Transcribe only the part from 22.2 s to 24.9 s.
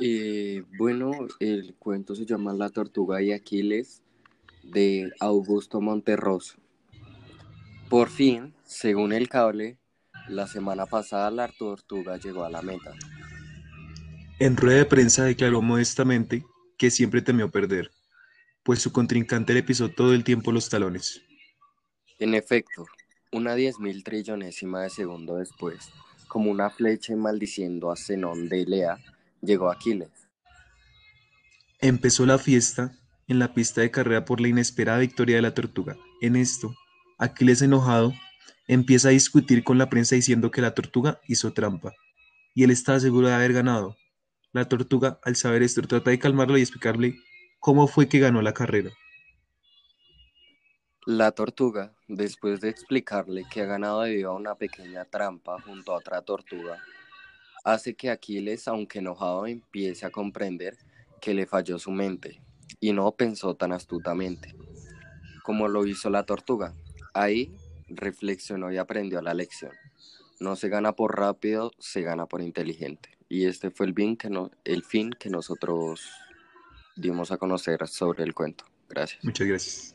efecto, una diez mil trillonésima de